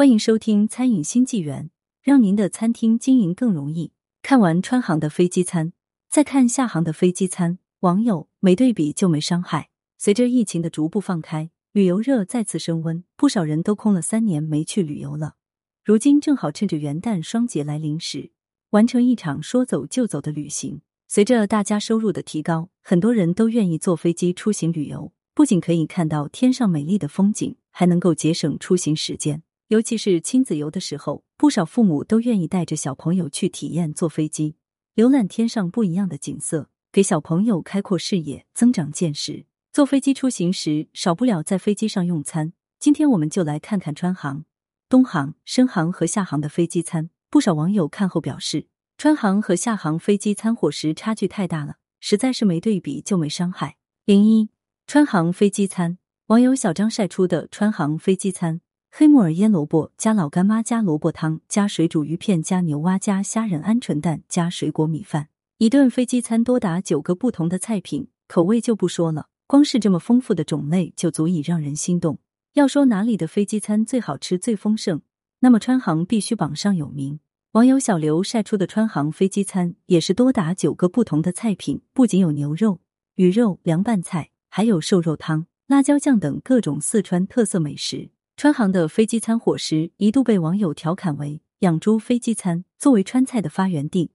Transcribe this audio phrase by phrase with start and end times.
[0.00, 1.64] 欢迎收听《餐饮新纪元》，
[2.00, 3.92] 让您的餐厅经营更容易。
[4.22, 5.74] 看完川航的飞机餐，
[6.08, 9.68] 再看厦航的飞机餐，网友没对比就没伤害。
[9.98, 15.34] 随着疫情的逐步放开，旅游热再次升温，不少人都空了三年没去旅游了。
[15.84, 18.30] 如今正好趁着元旦双节来临时，
[18.70, 20.80] 完成一场说走就走的旅行。
[21.08, 29.42] 随着大家收入的提高，很多人都愿意坐飞机出行旅游，不仅可以看到天上美丽的风景，还能够节省出行时间。
[29.70, 34.56] 尤其是亲子游的时候，不少父母都愿意带着小朋友去体验坐飞机，
[34.96, 39.46] 浏览天上不一样的景色，给小朋友开阔视野、增长见识。
[39.72, 42.52] 坐飞机出行时，少不了在飞机上用餐。
[42.80, 44.44] 今天我们就来看看川航、
[44.88, 47.10] 东航、深航和厦航的飞机餐。
[47.30, 48.66] 不少网友看后表示，
[48.98, 53.76] 川航和厦航飞机餐伙食差距太大了，实在是没对比就没伤害。
[54.04, 54.48] 零一
[54.88, 58.60] 川航飞机餐，网友小张晒出的川航飞机餐。
[58.92, 72.18] 黑木耳腌萝卜加老干妈加萝卜汤加水煮鱼片加牛蛙加虾仁鹌鹑蛋加水果米饭，一顿飞机餐多达九个不同的菜品，口味就不说了，光是这么丰富的种类就足以让人心动。
[72.54, 75.00] 要说哪里的飞机餐最好吃最丰盛，
[75.38, 77.20] 那么川航必须榜上有名。
[77.52, 82.80] 网友小刘晒出的川航飞机餐也是多达九个不同的菜品，不仅有牛肉、
[83.14, 88.10] 鱼肉、凉拌菜，还有瘦肉汤、辣椒酱等各种四川特色美食。
[88.40, 92.64] 川航的飞机餐伙食一度被网友调侃为“养猪飞机餐”。
[92.80, 94.12] 作为川菜的发源地，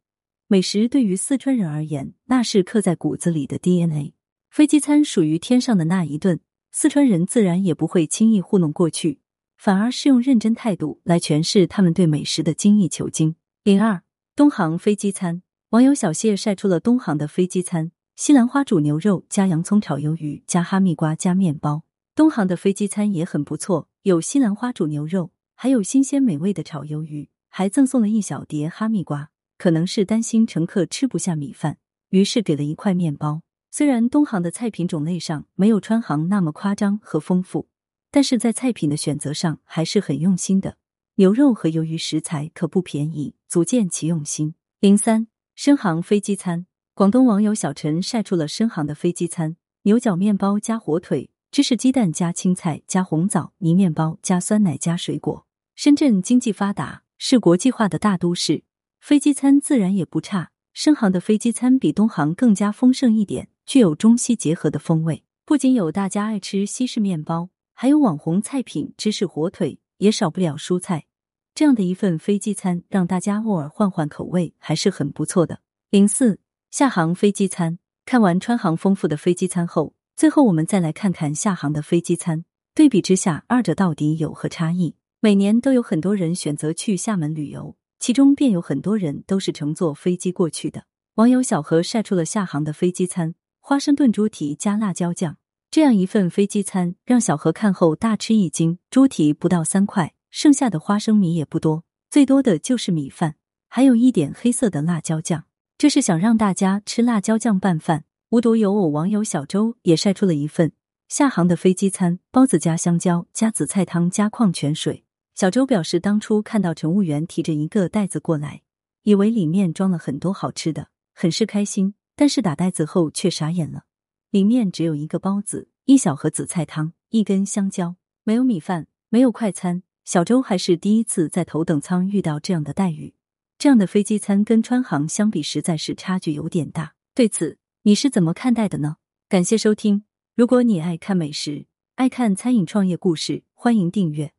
[0.48, 4.16] 美食对于四川人而言，那是刻在骨子里的 DNA。
[4.50, 6.40] 飞机餐属于天上的那一顿，
[6.72, 9.20] 四川人自然也不会轻易糊弄过去，
[9.60, 13.36] 反而是用认真态度来诠释他们对美食的精益求精。
[13.64, 14.02] 零二，
[14.36, 21.84] 东航飞机餐，网友小谢晒出了东航的飞机餐：西兰花煮牛肉加洋葱炒鱿鱼加哈密瓜加面包。
[22.16, 23.90] 东航的飞机餐也很不错。
[24.04, 29.32] 有西兰花煮牛肉，还有新鲜美味的炒鱿鱼，还赠送了一小碟哈密瓜。
[29.58, 31.78] 可能是担心乘客吃不下米饭，
[32.10, 33.42] 于是给了一块面包。
[33.70, 37.68] 虽然东航的菜品种类上没有川航那么夸张和丰富，
[38.10, 40.78] 但是在菜品的选择上还是很用心的。
[41.16, 44.56] 牛肉和鱿鱼食材可不便宜，足见其用心。
[44.80, 51.30] 零三深航飞机餐，广东网友小陈晒出了深航的飞机餐：牛角面包加火腿。
[51.56, 55.48] 芝士鸡蛋加青菜加红枣泥面包加酸奶加水果。
[55.74, 58.66] 深圳经济发达，是国际化的大都市，
[59.00, 60.52] 飞机餐自然也不差。
[60.74, 65.24] 深航的飞机餐比东航更加丰盛一点，具有中西结合的风味。
[65.46, 71.06] 不仅有大家爱吃西式面包，还有网红菜品芝士火腿，也少不了蔬菜。
[71.54, 75.62] 这样的一份飞机餐，让大家偶尔换换口味，还是很不错的。
[75.90, 79.94] 零四厦航飞机餐，看完川航丰富的飞机餐后。
[80.16, 84.96] 最后，我们再来看看厦航的飞机餐，对比之下，二者到底有何差异？
[85.20, 90.86] 每年都有很多人选择去厦门旅游，其中便有很多人都是乘坐飞机过去的。
[91.16, 95.36] 网友小何晒出了厦航的飞机餐：花生炖猪蹄加辣椒酱。
[95.70, 98.80] 这样一份飞机餐，让小何看后大吃一惊。
[98.90, 103.36] 猪蹄不到三块，剩下的花生米也不多，最多的就是米饭，
[103.68, 105.44] 还有一点黑色的辣椒酱。
[105.78, 108.06] 这是想让大家吃辣椒酱拌饭。
[108.36, 110.74] 无独有偶，网友小周也晒出了一份
[111.08, 115.06] 厦航的飞机餐：包子加香蕉加紫菜汤加矿泉水。
[115.34, 118.64] 小周表示，当初看到乘务员提着一个袋子过来，
[119.04, 121.94] 以为里面装了很多好吃的，很是开心。
[122.18, 123.86] 但是打袋子后却傻眼了，
[124.32, 129.84] 里面只有一个包子、一小盒紫菜汤、一根香蕉，没有米饭，没有快餐。
[130.04, 133.16] 小周还是第一次在头等舱遇到这样的待遇，
[133.58, 136.96] 这样的飞机餐跟川航相比，实在是差距有点大。
[137.14, 137.60] 对此。
[137.88, 138.96] 你是怎么看待的呢？
[139.30, 140.06] 感谢收听。
[140.34, 144.35] 如果你爱看美食，爱看餐饮创业故事，欢迎订阅。